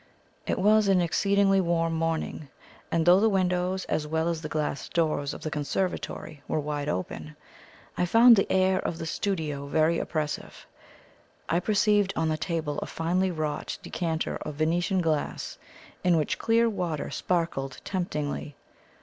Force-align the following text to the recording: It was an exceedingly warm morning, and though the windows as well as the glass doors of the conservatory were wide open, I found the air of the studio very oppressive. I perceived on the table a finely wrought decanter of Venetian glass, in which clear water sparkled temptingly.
It 0.47 0.57
was 0.57 0.87
an 0.87 0.99
exceedingly 0.99 1.61
warm 1.61 1.93
morning, 1.93 2.47
and 2.91 3.05
though 3.05 3.19
the 3.19 3.29
windows 3.29 3.85
as 3.85 4.07
well 4.07 4.29
as 4.29 4.41
the 4.41 4.49
glass 4.49 4.89
doors 4.89 5.31
of 5.31 5.41
the 5.43 5.51
conservatory 5.51 6.41
were 6.47 6.59
wide 6.59 6.89
open, 6.89 7.35
I 7.95 8.05
found 8.07 8.35
the 8.35 8.51
air 8.51 8.79
of 8.79 8.97
the 8.97 9.05
studio 9.05 9.67
very 9.67 9.99
oppressive. 9.99 10.65
I 11.47 11.59
perceived 11.59 12.13
on 12.15 12.29
the 12.29 12.35
table 12.37 12.79
a 12.79 12.87
finely 12.87 13.29
wrought 13.29 13.77
decanter 13.83 14.37
of 14.37 14.55
Venetian 14.55 15.01
glass, 15.03 15.59
in 16.03 16.17
which 16.17 16.39
clear 16.39 16.67
water 16.67 17.11
sparkled 17.11 17.79
temptingly. 17.83 18.55